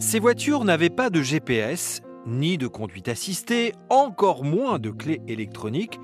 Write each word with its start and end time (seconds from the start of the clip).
Ces 0.00 0.20
voitures 0.20 0.64
n'avaient 0.64 0.90
pas 0.90 1.10
de 1.10 1.22
GPS, 1.22 2.02
ni 2.24 2.56
de 2.56 2.68
conduite 2.68 3.08
assistée, 3.08 3.72
encore 3.90 4.44
moins 4.44 4.78
de 4.78 4.90
clés 4.90 5.20
électroniques. 5.26 5.98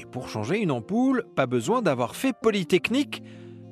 Et 0.00 0.06
pour 0.06 0.28
changer 0.28 0.58
une 0.58 0.72
ampoule, 0.72 1.24
pas 1.36 1.46
besoin 1.46 1.80
d'avoir 1.80 2.16
fait 2.16 2.32
Polytechnique, 2.32 3.22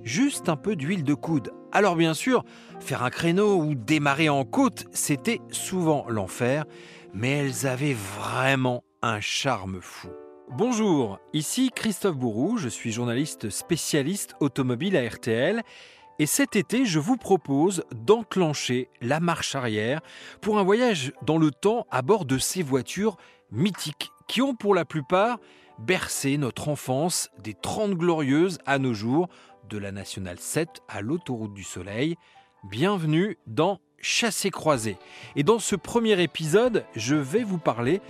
juste 0.04 0.48
un 0.48 0.54
peu 0.54 0.76
d'huile 0.76 1.02
de 1.02 1.14
coude. 1.14 1.50
Alors 1.72 1.96
bien 1.96 2.14
sûr, 2.14 2.44
faire 2.78 3.02
un 3.02 3.10
créneau 3.10 3.56
ou 3.56 3.74
démarrer 3.74 4.28
en 4.28 4.44
côte, 4.44 4.86
c'était 4.92 5.40
souvent 5.50 6.06
l'enfer, 6.08 6.64
mais 7.12 7.32
elles 7.32 7.66
avaient 7.66 7.96
vraiment 8.20 8.84
un 9.02 9.18
charme 9.18 9.80
fou. 9.82 10.10
Bonjour, 10.48 11.18
ici 11.32 11.72
Christophe 11.74 12.16
Bourou, 12.16 12.56
je 12.56 12.68
suis 12.68 12.92
journaliste 12.92 13.50
spécialiste 13.50 14.36
automobile 14.38 14.96
à 14.96 15.04
RTL 15.04 15.64
et 16.18 16.26
cet 16.26 16.56
été, 16.56 16.86
je 16.86 16.98
vous 16.98 17.18
propose 17.18 17.84
d'enclencher 17.94 18.88
la 19.02 19.20
marche 19.20 19.54
arrière 19.54 20.00
pour 20.40 20.58
un 20.58 20.62
voyage 20.62 21.12
dans 21.22 21.36
le 21.36 21.50
temps 21.50 21.86
à 21.90 22.00
bord 22.00 22.24
de 22.24 22.38
ces 22.38 22.62
voitures 22.62 23.18
mythiques 23.50 24.10
qui 24.26 24.40
ont 24.40 24.54
pour 24.54 24.74
la 24.74 24.86
plupart 24.86 25.38
bercé 25.78 26.38
notre 26.38 26.68
enfance 26.68 27.30
des 27.42 27.52
30 27.52 27.92
glorieuses 27.92 28.58
à 28.64 28.78
nos 28.78 28.94
jours, 28.94 29.28
de 29.68 29.76
la 29.76 29.92
Nationale 29.92 30.38
7 30.38 30.68
à 30.88 31.02
l'autoroute 31.02 31.52
du 31.52 31.64
Soleil. 31.64 32.16
Bienvenue 32.64 33.36
dans 33.46 33.80
Chassé 34.00 34.50
croisé. 34.50 34.96
Et 35.34 35.42
dans 35.42 35.58
ce 35.58 35.76
premier 35.76 36.22
épisode, 36.22 36.84
je 36.94 37.16
vais 37.16 37.42
vous 37.42 37.58
parler 37.58 38.00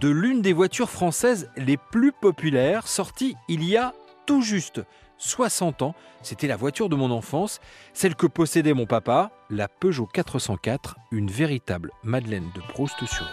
de 0.00 0.08
l'une 0.08 0.40
des 0.40 0.52
voitures 0.52 0.88
françaises 0.88 1.50
les 1.56 1.76
plus 1.76 2.12
populaires, 2.12 2.86
sortie 2.86 3.34
il 3.48 3.64
y 3.64 3.76
a 3.76 3.92
tout 4.24 4.40
juste 4.40 4.82
60 5.20 5.82
ans. 5.82 5.94
C'était 6.22 6.48
la 6.48 6.56
voiture 6.56 6.88
de 6.88 6.96
mon 6.96 7.10
enfance, 7.10 7.60
celle 7.94 8.16
que 8.16 8.26
possédait 8.26 8.74
mon 8.74 8.86
papa, 8.86 9.30
la 9.50 9.68
Peugeot 9.68 10.06
404, 10.06 10.96
une 11.12 11.30
véritable 11.30 11.92
Madeleine 12.02 12.50
de 12.54 12.60
Proust 12.72 13.04
sur 13.06 13.26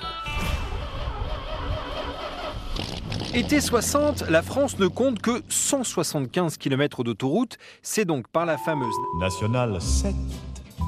Été 3.33 3.59
60, 3.59 4.29
la 4.29 4.41
France 4.41 4.79
ne 4.79 4.87
compte 4.87 5.21
que 5.21 5.43
175 5.49 6.57
km 6.57 7.03
d'autoroute. 7.03 7.57
C'est 7.81 8.05
donc 8.05 8.27
par 8.29 8.45
la 8.45 8.57
fameuse 8.57 8.95
Nationale 9.19 9.81
7. 9.81 10.15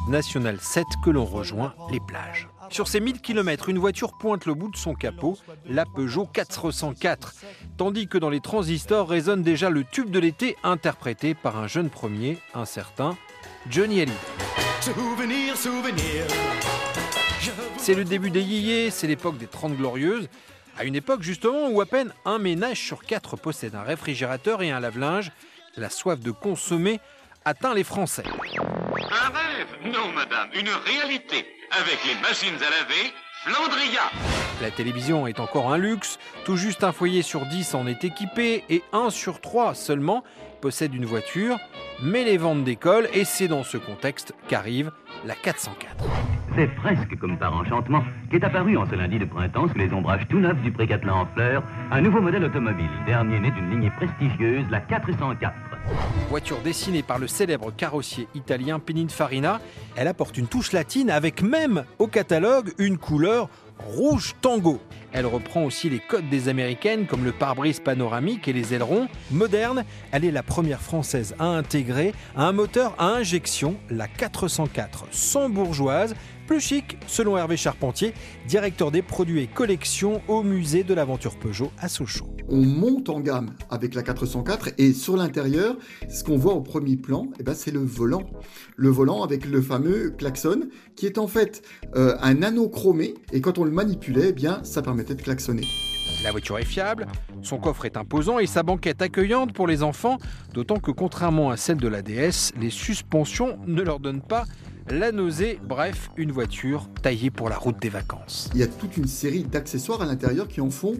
Nationale 0.07 0.59
7 0.59 0.85
que 1.03 1.09
l'on 1.09 1.25
rejoint 1.25 1.73
les 1.91 1.99
plages. 1.99 2.49
Sur 2.69 2.87
ces 2.87 2.99
1000 2.99 3.21
km, 3.21 3.69
une 3.69 3.79
voiture 3.79 4.17
pointe 4.17 4.45
le 4.45 4.53
bout 4.53 4.69
de 4.69 4.77
son 4.77 4.93
capot, 4.93 5.37
la 5.65 5.85
Peugeot 5.85 6.25
404, 6.25 7.33
tandis 7.77 8.07
que 8.07 8.17
dans 8.17 8.29
les 8.29 8.41
transistors 8.41 9.09
résonne 9.09 9.41
déjà 9.41 9.69
le 9.69 9.83
tube 9.83 10.11
de 10.11 10.19
l'été 10.19 10.55
interprété 10.63 11.33
par 11.33 11.57
un 11.57 11.67
jeune 11.67 11.89
premier, 11.89 12.37
un 12.53 12.65
certain 12.65 13.17
Johnny 13.69 14.01
Hallyday. 14.01 14.17
Souvenir, 14.81 15.57
souvenir. 15.57 16.23
C'est 17.77 17.95
le 17.95 18.03
début 18.03 18.29
des 18.29 18.41
yéyés, 18.41 18.91
c'est 18.91 19.07
l'époque 19.07 19.37
des 19.37 19.47
30 19.47 19.75
glorieuses, 19.75 20.29
à 20.77 20.83
une 20.83 20.95
époque 20.95 21.23
justement 21.23 21.69
où 21.69 21.81
à 21.81 21.85
peine 21.85 22.13
un 22.23 22.37
ménage 22.37 22.79
sur 22.79 23.03
quatre 23.03 23.35
possède 23.35 23.75
un 23.75 23.83
réfrigérateur 23.83 24.61
et 24.61 24.71
un 24.71 24.79
lave-linge, 24.79 25.31
la 25.75 25.89
soif 25.89 26.19
de 26.19 26.31
consommer 26.31 26.99
atteint 27.45 27.73
les 27.73 27.83
Français. 27.83 28.23
Un 28.25 29.29
rêve 29.29 29.91
Non, 29.91 30.11
madame, 30.13 30.49
une 30.53 30.69
réalité. 30.69 31.45
Avec 31.71 31.99
les 32.03 32.19
machines 32.21 32.55
à 32.55 32.69
laver, 32.71 33.13
Flandria. 33.43 34.01
La 34.59 34.71
télévision 34.71 35.27
est 35.27 35.39
encore 35.39 35.71
un 35.71 35.77
luxe, 35.77 36.17
tout 36.43 36.57
juste 36.57 36.83
un 36.83 36.91
foyer 36.91 37.21
sur 37.21 37.45
10 37.45 37.75
en 37.75 37.85
est 37.85 38.03
équipé 38.03 38.63
et 38.69 38.81
un 38.91 39.11
sur 39.11 39.39
3 39.39 39.75
seulement 39.75 40.23
possède 40.61 40.95
une 40.95 41.05
voiture, 41.05 41.57
mais 42.01 42.23
les 42.23 42.37
ventes 42.37 42.63
décollent 42.63 43.07
et 43.13 43.23
c'est 43.23 43.47
dans 43.47 43.63
ce 43.63 43.77
contexte 43.77 44.33
qu'arrive 44.47 44.91
la 45.25 45.35
404. 45.35 46.03
C'est 46.55 46.67
presque 46.75 47.17
comme 47.19 47.37
par 47.37 47.55
enchantement 47.55 48.03
qu'est 48.31 48.43
apparu 48.43 48.75
en 48.75 48.89
ce 48.89 48.95
lundi 48.95 49.19
de 49.19 49.25
printemps 49.25 49.67
sous 49.67 49.77
les 49.77 49.93
ombrages 49.93 50.27
tout 50.27 50.39
neufs 50.39 50.61
du 50.61 50.71
Précatelan 50.71 51.21
en 51.21 51.25
fleurs 51.27 51.63
un 51.91 52.01
nouveau 52.01 52.19
modèle 52.19 52.43
automobile, 52.43 52.89
dernier 53.05 53.39
né 53.39 53.51
d'une 53.51 53.69
lignée 53.69 53.91
prestigieuse, 53.91 54.65
la 54.71 54.79
404. 54.81 55.53
Voiture 56.29 56.61
dessinée 56.61 57.01
par 57.01 57.17
le 57.17 57.27
célèbre 57.27 57.71
carrossier 57.75 58.27
italien 58.35 58.79
Pininfarina, 58.79 59.59
elle 59.95 60.07
apporte 60.07 60.37
une 60.37 60.47
touche 60.47 60.73
latine 60.73 61.09
avec 61.09 61.41
même 61.41 61.85
au 61.97 62.07
catalogue 62.07 62.73
une 62.77 62.97
couleur 62.97 63.49
rouge 63.79 64.35
tango. 64.41 64.79
Elle 65.11 65.25
reprend 65.25 65.63
aussi 65.63 65.89
les 65.89 65.99
codes 65.99 66.29
des 66.29 66.49
américaines 66.49 67.07
comme 67.07 67.23
le 67.23 67.31
pare-brise 67.31 67.79
panoramique 67.79 68.47
et 68.47 68.53
les 68.53 68.73
ailerons. 68.73 69.07
Moderne, 69.31 69.83
elle 70.11 70.25
est 70.25 70.31
la 70.31 70.43
première 70.43 70.81
française 70.81 71.35
à 71.39 71.45
intégrer 71.45 72.13
un 72.35 72.51
moteur 72.51 72.93
à 72.99 73.07
injection, 73.07 73.75
la 73.89 74.07
404 74.07 75.05
sans 75.11 75.49
bourgeoise, 75.49 76.15
plus 76.49 76.61
chic 76.61 76.97
selon 77.05 77.37
Hervé 77.37 77.57
Charpentier, 77.57 78.11
directeur 78.47 78.89
des 78.89 79.03
produits 79.03 79.41
et 79.41 79.47
collections 79.47 80.19
au 80.27 80.41
musée 80.41 80.83
de 80.83 80.95
l'aventure 80.95 81.37
Peugeot 81.37 81.71
à 81.77 81.87
Sochaux. 81.87 82.35
On 82.47 82.61
monte 82.61 83.09
en 83.09 83.19
gamme 83.19 83.51
avec 83.69 83.93
la 83.93 84.01
404 84.01 84.69
et 84.79 84.93
sur 84.93 85.15
l'intérieur, 85.15 85.77
ce 86.09 86.23
qu'on 86.23 86.37
voit 86.37 86.55
au 86.55 86.61
premier 86.61 86.95
plan, 86.95 87.27
eh 87.39 87.43
ben, 87.43 87.53
c'est 87.53 87.69
le 87.69 87.81
volant. 87.81 88.23
Le 88.75 88.89
volant 88.89 89.21
avec 89.21 89.45
le 89.45 89.61
fameux 89.61 90.09
klaxon 90.09 90.61
qui 90.95 91.05
est 91.05 91.19
en 91.19 91.27
fait 91.27 91.61
euh, 91.95 92.17
un 92.19 92.41
anneau 92.41 92.67
chromé 92.67 93.13
et 93.31 93.41
quand 93.41 93.59
on 93.59 93.63
le 93.69 93.75
manipulait, 93.75 94.29
eh 94.29 94.33
bien, 94.33 94.61
ça 94.63 94.81
permettait 94.81 95.15
de 95.15 95.21
klaxonner. 95.21 95.67
La 96.23 96.31
voiture 96.31 96.57
est 96.57 96.65
fiable, 96.65 97.05
son 97.43 97.59
coffre 97.59 97.85
est 97.85 97.95
imposant 97.95 98.39
et 98.39 98.47
sa 98.47 98.63
banquette 98.63 99.01
accueillante 99.01 99.53
pour 99.53 99.67
les 99.67 99.83
enfants, 99.83 100.17
d'autant 100.53 100.77
que 100.77 100.91
contrairement 100.91 101.51
à 101.51 101.57
celle 101.57 101.77
de 101.77 101.87
la 101.87 102.01
DS, 102.01 102.51
les 102.59 102.71
suspensions 102.71 103.57
ne 103.67 103.81
leur 103.81 103.99
donnent 103.99 104.23
pas 104.23 104.45
la 104.89 105.11
nausée, 105.11 105.59
bref, 105.63 106.09
une 106.17 106.31
voiture 106.31 106.89
taillée 107.03 107.29
pour 107.29 107.47
la 107.47 107.57
route 107.57 107.79
des 107.79 107.89
vacances. 107.89 108.49
Il 108.55 108.59
y 108.59 108.63
a 108.63 108.67
toute 108.67 108.97
une 108.97 109.05
série 109.05 109.43
d'accessoires 109.43 110.01
à 110.01 110.05
l'intérieur 110.05 110.47
qui 110.47 110.61
en 110.61 110.71
font 110.71 110.95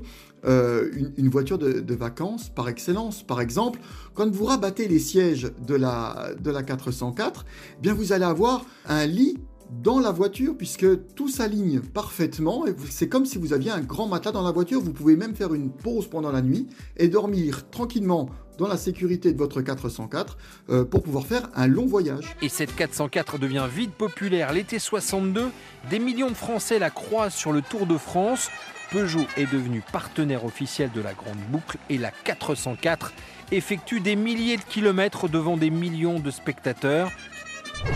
euh, 0.46 0.92
une, 0.94 1.12
une 1.18 1.28
voiture 1.28 1.58
de, 1.58 1.80
de 1.80 1.96
vacances 1.96 2.50
par 2.50 2.70
excellence. 2.70 3.24
Par 3.24 3.42
exemple, 3.42 3.80
quand 4.14 4.30
vous 4.30 4.46
rabattez 4.46 4.88
les 4.88 5.00
sièges 5.00 5.52
de 5.66 5.74
la, 5.74 6.30
de 6.40 6.52
la 6.52 6.62
404, 6.62 7.46
eh 7.48 7.82
bien 7.82 7.96
vous 7.96 8.14
allez 8.14 8.26
avoir 8.26 8.64
un 8.88 9.08
lit 9.08 9.40
dans 9.70 10.00
la 10.00 10.12
voiture 10.12 10.56
puisque 10.58 11.14
tout 11.14 11.30
s'aligne 11.30 11.80
parfaitement. 11.80 12.66
C'est 12.90 13.08
comme 13.08 13.26
si 13.26 13.38
vous 13.38 13.54
aviez 13.54 13.72
un 13.72 13.82
grand 13.82 14.08
matelas 14.08 14.32
dans 14.32 14.42
la 14.42 14.52
voiture. 14.52 14.82
Vous 14.82 14.94
pouvez 14.94 15.16
même 15.16 15.36
faire 15.36 15.54
une 15.54 15.72
pause 15.72 16.08
pendant 16.08 16.32
la 16.32 16.42
nuit 16.42 16.68
et 16.98 17.08
dormir 17.08 17.70
tranquillement 17.70 18.30
dans 18.58 18.68
la 18.68 18.78
sécurité 18.78 19.32
de 19.32 19.38
votre 19.38 19.62
404 19.62 20.38
euh, 20.70 20.84
pour 20.84 21.02
pouvoir 21.02 21.26
faire 21.26 21.50
un 21.56 21.68
long 21.68 21.86
voyage. 21.86 22.36
Et 22.42 22.50
cette 22.50 22.76
404 22.76 23.38
devient 23.38 23.68
vite 23.74 23.92
populaire. 23.92 24.52
L'été 24.52 24.80
62, 24.80 25.46
des 25.90 26.00
millions 26.00 26.30
de 26.30 26.36
Français 26.36 26.78
la 26.78 26.90
croisent 26.90 27.36
sur 27.36 27.54
le 27.54 27.62
Tour 27.62 27.86
de 27.86 27.98
France. 27.98 28.50
Peugeot 28.92 29.26
est 29.38 29.52
devenu 29.52 29.84
partenaire 29.92 30.46
officiel 30.46 30.90
de 30.94 31.02
la 31.02 31.14
Grande 31.14 31.38
Boucle 31.52 31.78
et 31.90 31.98
la 31.98 32.12
404 32.12 33.14
effectue 33.52 34.00
des 34.00 34.16
milliers 34.16 34.58
de 34.58 34.64
kilomètres 34.64 35.30
devant 35.30 35.58
des 35.58 35.70
millions 35.70 36.20
de 36.20 36.32
spectateurs. 36.32 37.12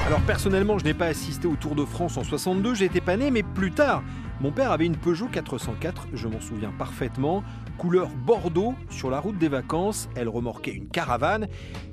Alors 0.08 0.22
personnellement, 0.22 0.78
je 0.78 0.86
n'ai 0.86 0.94
pas 0.94 1.08
assisté 1.08 1.48
au 1.48 1.56
Tour 1.56 1.76
de 1.76 1.84
France 1.84 2.18
en 2.18 2.24
62, 2.24 2.74
j'étais 2.74 3.02
pas 3.02 3.18
né, 3.18 3.32
mais 3.32 3.44
plus 3.44 3.72
tard, 3.72 4.02
mon 4.40 4.52
père 4.52 4.72
avait 4.72 4.86
une 4.86 4.96
Peugeot 4.96 5.28
404, 5.28 6.08
je 6.14 6.28
m'en 6.28 6.40
souviens 6.40 6.72
parfaitement, 6.78 7.44
couleur 7.78 8.08
bordeaux 8.10 8.76
sur 8.90 9.10
la 9.10 9.20
route 9.20 9.38
des 9.38 9.50
vacances, 9.50 10.10
elle 10.16 10.30
remorquait 10.30 10.74
une 10.74 10.88
caravane 10.88 11.48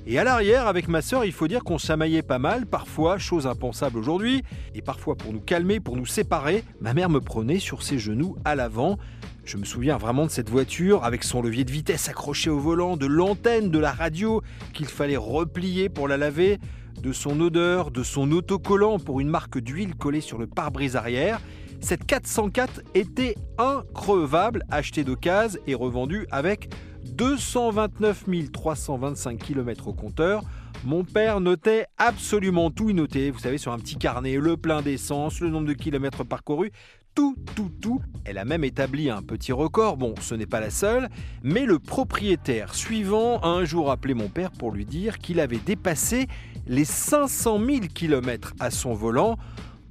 et 0.07 0.17
à 0.19 0.23
l'arrière 0.23 0.67
avec 0.67 0.87
ma 0.87 1.01
sœur, 1.01 1.25
il 1.25 1.33
faut 1.33 1.47
dire 1.47 1.63
qu'on 1.63 1.77
chamaillait 1.77 2.21
pas 2.21 2.39
mal, 2.39 2.65
parfois 2.65 3.17
chose 3.17 3.45
impensable 3.45 3.97
aujourd'hui 3.97 4.43
et 4.73 4.81
parfois 4.81 5.15
pour 5.15 5.33
nous 5.33 5.41
calmer, 5.41 5.79
pour 5.79 5.97
nous 5.97 6.05
séparer, 6.05 6.63
ma 6.79 6.93
mère 6.93 7.09
me 7.09 7.19
prenait 7.19 7.59
sur 7.59 7.83
ses 7.83 7.99
genoux 7.99 8.37
à 8.45 8.55
l'avant. 8.55 8.97
Je 9.43 9.57
me 9.57 9.65
souviens 9.65 9.97
vraiment 9.97 10.25
de 10.25 10.31
cette 10.31 10.49
voiture 10.49 11.03
avec 11.03 11.23
son 11.23 11.41
levier 11.41 11.65
de 11.65 11.71
vitesse 11.71 12.07
accroché 12.07 12.49
au 12.49 12.59
volant, 12.59 12.95
de 12.95 13.07
l'antenne 13.07 13.69
de 13.71 13.79
la 13.79 13.91
radio 13.91 14.41
qu'il 14.73 14.85
fallait 14.85 15.17
replier 15.17 15.89
pour 15.89 16.07
la 16.07 16.15
laver, 16.15 16.59
de 17.01 17.11
son 17.11 17.39
odeur, 17.39 17.91
de 17.91 18.03
son 18.03 18.31
autocollant 18.31 18.99
pour 18.99 19.19
une 19.19 19.29
marque 19.29 19.57
d'huile 19.59 19.95
collée 19.95 20.21
sur 20.21 20.37
le 20.37 20.47
pare-brise 20.47 20.95
arrière. 20.95 21.41
Cette 21.79 22.05
404 22.05 22.81
était 22.93 23.35
increvable, 23.57 24.63
achetée 24.69 25.03
d'occasion 25.03 25.59
et 25.65 25.73
revendue 25.73 26.27
avec 26.29 26.69
229 27.05 28.25
325 28.53 29.37
km 29.39 29.87
au 29.87 29.93
compteur. 29.93 30.43
Mon 30.83 31.03
père 31.03 31.41
notait 31.41 31.85
absolument 31.97 32.71
tout, 32.71 32.89
il 32.89 32.95
notait, 32.95 33.29
vous 33.29 33.39
savez, 33.39 33.57
sur 33.57 33.71
un 33.71 33.77
petit 33.77 33.97
carnet, 33.97 34.37
le 34.37 34.57
plein 34.57 34.81
d'essence, 34.81 35.39
le 35.39 35.49
nombre 35.49 35.67
de 35.67 35.73
kilomètres 35.73 36.23
parcourus, 36.23 36.71
tout, 37.13 37.35
tout, 37.55 37.69
tout. 37.81 38.01
Elle 38.25 38.37
a 38.37 38.45
même 38.45 38.63
établi 38.63 39.09
un 39.09 39.21
petit 39.21 39.51
record, 39.51 39.97
bon, 39.97 40.15
ce 40.21 40.33
n'est 40.33 40.45
pas 40.45 40.59
la 40.59 40.69
seule, 40.69 41.09
mais 41.43 41.65
le 41.65 41.77
propriétaire 41.77 42.73
suivant 42.73 43.39
a 43.39 43.47
un 43.47 43.65
jour 43.65 43.91
appelé 43.91 44.13
mon 44.13 44.29
père 44.29 44.51
pour 44.51 44.71
lui 44.71 44.85
dire 44.85 45.19
qu'il 45.19 45.39
avait 45.39 45.59
dépassé 45.63 46.27
les 46.67 46.85
500 46.85 47.59
000 47.65 47.79
km 47.93 48.53
à 48.59 48.71
son 48.71 48.93
volant. 48.93 49.37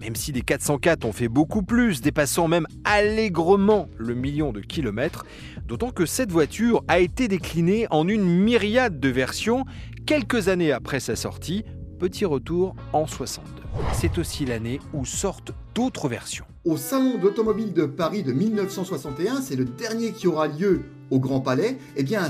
Même 0.00 0.16
si 0.16 0.32
des 0.32 0.40
404 0.40 1.04
ont 1.04 1.12
fait 1.12 1.28
beaucoup 1.28 1.62
plus, 1.62 2.00
dépassant 2.00 2.48
même 2.48 2.66
allègrement 2.84 3.88
le 3.98 4.14
million 4.14 4.50
de 4.50 4.60
kilomètres, 4.60 5.26
d'autant 5.66 5.90
que 5.90 6.06
cette 6.06 6.32
voiture 6.32 6.82
a 6.88 7.00
été 7.00 7.28
déclinée 7.28 7.86
en 7.90 8.08
une 8.08 8.24
myriade 8.24 8.98
de 8.98 9.08
versions 9.10 9.64
quelques 10.06 10.48
années 10.48 10.72
après 10.72 11.00
sa 11.00 11.16
sortie, 11.16 11.64
petit 11.98 12.24
retour 12.24 12.74
en 12.94 13.06
62. 13.06 13.62
C'est 13.92 14.16
aussi 14.16 14.46
l'année 14.46 14.80
où 14.94 15.04
sortent 15.04 15.52
d'autres 15.74 16.08
versions. 16.08 16.46
Au 16.64 16.78
Salon 16.78 17.18
d'automobile 17.18 17.74
de 17.74 17.84
Paris 17.84 18.22
de 18.22 18.32
1961, 18.32 19.42
c'est 19.42 19.56
le 19.56 19.66
dernier 19.66 20.12
qui 20.12 20.26
aura 20.26 20.48
lieu 20.48 20.82
au 21.10 21.20
Grand 21.20 21.40
Palais, 21.40 21.76
eh 21.96 22.02
bien 22.02 22.22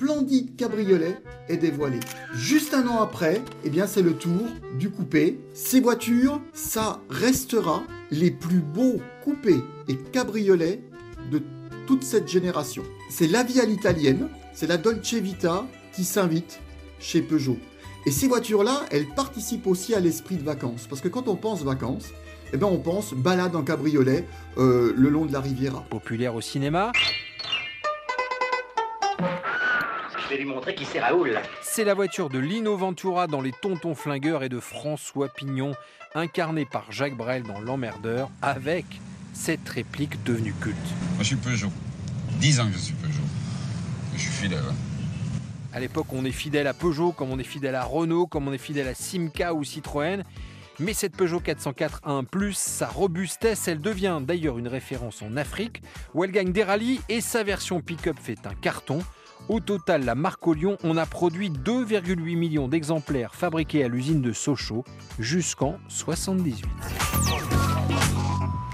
splendide 0.00 0.56
cabriolet 0.56 1.20
est 1.50 1.58
dévoilé. 1.58 2.00
Juste 2.32 2.72
un 2.72 2.88
an 2.88 3.02
après, 3.02 3.42
eh 3.64 3.70
bien 3.70 3.86
c'est 3.86 4.00
le 4.00 4.14
tour 4.14 4.46
du 4.78 4.88
coupé. 4.88 5.38
Ces 5.52 5.80
voitures, 5.80 6.40
ça 6.54 7.02
restera 7.10 7.82
les 8.10 8.30
plus 8.30 8.60
beaux 8.60 9.02
coupés 9.22 9.60
et 9.88 9.96
cabriolets 9.96 10.80
de 11.30 11.42
toute 11.86 12.02
cette 12.02 12.28
génération. 12.28 12.82
C'est 13.10 13.26
la 13.26 13.42
vie 13.42 13.60
à 13.60 13.66
c'est 14.54 14.66
la 14.66 14.78
Dolce 14.78 15.12
Vita 15.14 15.66
qui 15.92 16.04
s'invite 16.04 16.60
chez 16.98 17.20
Peugeot. 17.20 17.58
Et 18.06 18.10
ces 18.10 18.26
voitures-là, 18.26 18.86
elles 18.90 19.06
participent 19.06 19.66
aussi 19.66 19.94
à 19.94 20.00
l'esprit 20.00 20.36
de 20.36 20.44
vacances. 20.44 20.86
Parce 20.88 21.02
que 21.02 21.08
quand 21.08 21.28
on 21.28 21.36
pense 21.36 21.62
vacances, 21.62 22.08
eh 22.54 22.56
ben 22.56 22.66
on 22.66 22.78
pense 22.78 23.12
balade 23.12 23.54
en 23.54 23.62
cabriolet 23.62 24.24
euh, 24.56 24.94
le 24.96 25.08
long 25.10 25.26
de 25.26 25.32
la 25.32 25.40
Riviera. 25.40 25.84
Populaire 25.90 26.34
au 26.34 26.40
cinéma, 26.40 26.90
Je 30.30 30.36
vais 30.36 30.42
lui 30.44 30.48
montrer 30.48 30.76
qui 30.76 30.84
c'est 30.84 31.00
Raoul. 31.00 31.40
c'est 31.60 31.82
la 31.82 31.92
voiture 31.92 32.30
de 32.30 32.38
Lino 32.38 32.76
Ventura 32.76 33.26
dans 33.26 33.40
Les 33.40 33.50
Tontons 33.50 33.96
Flingueurs 33.96 34.44
et 34.44 34.48
de 34.48 34.60
François 34.60 35.28
Pignon, 35.28 35.74
incarné 36.14 36.64
par 36.64 36.92
Jacques 36.92 37.16
Brel 37.16 37.42
dans 37.42 37.60
L'Emmerdeur, 37.60 38.30
avec 38.40 38.84
cette 39.32 39.68
réplique 39.68 40.22
devenue 40.22 40.54
culte. 40.60 40.76
Moi, 41.14 41.22
je 41.22 41.24
suis 41.24 41.36
Peugeot. 41.36 41.72
10 42.38 42.60
ans 42.60 42.66
que 42.68 42.74
je 42.74 42.78
suis 42.78 42.94
Peugeot. 42.94 43.24
Je 44.14 44.20
suis 44.20 44.30
fidèle. 44.30 44.62
hein. 44.70 44.74
À 45.72 45.80
l'époque, 45.80 46.06
on 46.12 46.24
est 46.24 46.30
fidèle 46.30 46.68
à 46.68 46.74
Peugeot, 46.74 47.10
comme 47.10 47.32
on 47.32 47.38
est 47.40 47.42
fidèle 47.42 47.74
à 47.74 47.82
Renault, 47.82 48.28
comme 48.28 48.46
on 48.46 48.52
est 48.52 48.58
fidèle 48.58 48.86
à 48.86 48.94
Simca 48.94 49.52
ou 49.52 49.64
Citroën. 49.64 50.22
Mais 50.78 50.94
cette 50.94 51.16
Peugeot 51.16 51.40
404 51.40 52.02
a 52.04 52.12
un 52.12 52.22
plus, 52.22 52.56
sa 52.56 52.86
robustesse, 52.86 53.66
elle 53.66 53.80
devient 53.80 54.20
d'ailleurs 54.22 54.58
une 54.58 54.68
référence 54.68 55.22
en 55.22 55.36
Afrique, 55.36 55.82
où 56.14 56.22
elle 56.22 56.30
gagne 56.30 56.52
des 56.52 56.62
rallyes 56.62 57.00
et 57.08 57.20
sa 57.20 57.42
version 57.42 57.80
pick-up 57.80 58.16
fait 58.22 58.46
un 58.46 58.54
carton. 58.54 59.00
Au 59.48 59.60
total, 59.60 60.04
la 60.04 60.14
marque 60.14 60.46
au 60.46 60.54
Lyon, 60.54 60.76
on 60.84 60.96
a 60.96 61.06
produit 61.06 61.50
2,8 61.50 62.36
millions 62.36 62.68
d'exemplaires 62.68 63.34
fabriqués 63.34 63.84
à 63.84 63.88
l'usine 63.88 64.22
de 64.22 64.32
Sochaux 64.32 64.84
jusqu'en 65.18 65.78
78. 65.88 66.64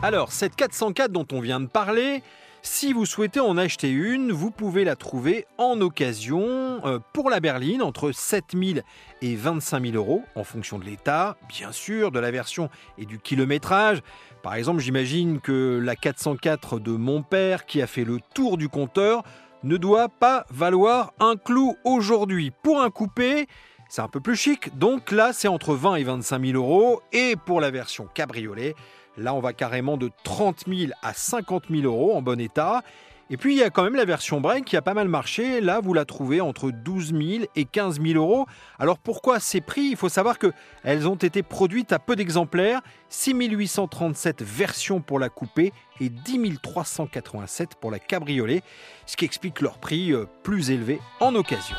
Alors, 0.02 0.32
cette 0.32 0.54
404 0.56 1.10
dont 1.10 1.26
on 1.32 1.40
vient 1.40 1.60
de 1.60 1.66
parler, 1.66 2.22
si 2.68 2.92
vous 2.92 3.06
souhaitez 3.06 3.40
en 3.40 3.56
acheter 3.56 3.90
une, 3.90 4.32
vous 4.32 4.50
pouvez 4.50 4.84
la 4.84 4.96
trouver 4.96 5.46
en 5.56 5.80
occasion 5.80 6.84
euh, 6.84 6.98
pour 7.12 7.30
la 7.30 7.38
berline 7.38 7.80
entre 7.80 8.10
7 8.10 8.44
000 8.54 8.80
et 9.22 9.36
25 9.36 9.82
000 9.84 9.94
euros 9.94 10.24
en 10.34 10.42
fonction 10.42 10.78
de 10.78 10.84
l'état, 10.84 11.36
bien 11.48 11.70
sûr, 11.70 12.10
de 12.10 12.18
la 12.18 12.32
version 12.32 12.68
et 12.98 13.06
du 13.06 13.20
kilométrage. 13.20 14.02
Par 14.42 14.54
exemple, 14.54 14.80
j'imagine 14.80 15.40
que 15.40 15.80
la 15.82 15.94
404 15.94 16.80
de 16.80 16.90
mon 16.90 17.22
père 17.22 17.66
qui 17.66 17.80
a 17.80 17.86
fait 17.86 18.04
le 18.04 18.18
tour 18.34 18.58
du 18.58 18.68
compteur 18.68 19.22
ne 19.62 19.76
doit 19.76 20.08
pas 20.08 20.44
valoir 20.50 21.12
un 21.20 21.36
clou 21.36 21.76
aujourd'hui. 21.84 22.52
Pour 22.62 22.80
un 22.80 22.90
coupé, 22.90 23.46
c'est 23.88 24.02
un 24.02 24.08
peu 24.08 24.20
plus 24.20 24.36
chic, 24.36 24.76
donc 24.78 25.10
là 25.10 25.32
c'est 25.32 25.48
entre 25.48 25.74
20 25.74 25.96
et 25.96 26.04
25 26.04 26.44
000 26.44 26.56
euros. 26.56 27.02
Et 27.12 27.36
pour 27.36 27.60
la 27.60 27.70
version 27.70 28.08
cabriolet, 28.12 28.74
Là, 29.18 29.32
on 29.32 29.40
va 29.40 29.52
carrément 29.52 29.96
de 29.96 30.10
30 30.24 30.64
000 30.66 30.92
à 31.02 31.14
50 31.14 31.64
000 31.70 31.82
euros 31.84 32.14
en 32.16 32.22
bon 32.22 32.38
état. 32.38 32.82
Et 33.28 33.36
puis, 33.36 33.54
il 33.54 33.58
y 33.58 33.62
a 33.62 33.70
quand 33.70 33.82
même 33.82 33.96
la 33.96 34.04
version 34.04 34.40
break 34.40 34.64
qui 34.64 34.76
a 34.76 34.82
pas 34.82 34.94
mal 34.94 35.08
marché. 35.08 35.60
Là, 35.60 35.80
vous 35.80 35.94
la 35.94 36.04
trouvez 36.04 36.40
entre 36.40 36.70
12 36.70 37.08
000 37.08 37.44
et 37.56 37.64
15 37.64 38.00
000 38.00 38.14
euros. 38.14 38.46
Alors, 38.78 38.98
pourquoi 38.98 39.40
ces 39.40 39.60
prix? 39.60 39.82
Il 39.82 39.96
faut 39.96 40.08
savoir 40.08 40.38
qu'elles 40.38 41.08
ont 41.08 41.16
été 41.16 41.42
produites 41.42 41.92
à 41.92 41.98
peu 41.98 42.14
d'exemplaires. 42.14 42.82
6 43.08 43.34
837 43.34 44.42
versions 44.42 45.00
pour 45.00 45.18
la 45.18 45.28
coupée 45.28 45.72
et 46.00 46.08
10 46.08 46.58
387 46.62 47.74
pour 47.80 47.90
la 47.90 47.98
cabriolet. 47.98 48.62
Ce 49.06 49.16
qui 49.16 49.24
explique 49.24 49.60
leur 49.60 49.78
prix 49.78 50.12
euh, 50.12 50.26
plus 50.44 50.70
élevé 50.70 51.00
en 51.18 51.34
occasion. 51.34 51.76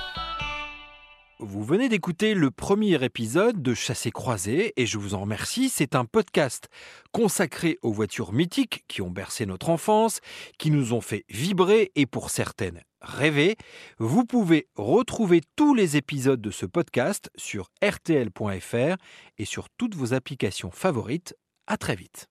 Vous 1.40 1.64
venez 1.64 1.88
d'écouter 1.88 2.34
le 2.34 2.50
premier 2.50 3.04
épisode 3.04 3.62
de 3.62 3.76
Chassé 3.76 4.10
Croisé 4.10 4.74
et 4.76 4.88
je 4.88 4.98
vous 4.98 5.14
en 5.14 5.22
remercie. 5.22 5.70
C'est 5.70 5.94
un 5.94 6.04
podcast 6.04 6.68
consacré 7.12 7.78
aux 7.84 7.92
voitures 7.92 8.34
mythiques 8.34 8.84
qui 8.88 9.04
ont 9.04 9.12
bercé 9.12 9.46
notre 9.46 9.70
enfance, 9.70 10.20
qui 10.58 10.72
nous 10.72 10.94
ont 10.94 11.02
fait 11.02 11.26
vibrer 11.30 11.92
et 11.96 12.08
pour 12.08 12.32
certaines 12.32 12.82
rêver. 13.02 13.56
Vous 14.00 14.26
pouvez 14.26 14.68
retrouver 14.76 15.42
tous 15.56 15.76
les 15.76 15.96
épisodes 15.96 16.42
de 16.42 16.50
ce 16.50 16.66
podcast 16.66 17.30
sur 17.36 17.70
rtl.fr 17.84 18.96
et 19.38 19.46
sur 19.46 19.70
toutes 19.78 19.94
vos 19.94 20.16
applications 20.16 20.72
favorites. 20.72 21.36
À 21.68 21.78
très 21.78 21.96
vite. 21.96 22.28